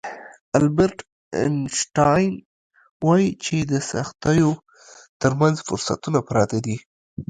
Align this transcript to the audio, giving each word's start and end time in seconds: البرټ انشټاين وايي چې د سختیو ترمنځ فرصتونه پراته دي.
البرټ 0.59 0.97
انشټاين 1.43 2.31
وايي 3.05 3.29
چې 3.45 3.57
د 3.71 3.73
سختیو 3.91 4.49
ترمنځ 5.21 5.55
فرصتونه 5.67 6.19
پراته 6.27 6.57
دي. 6.65 6.77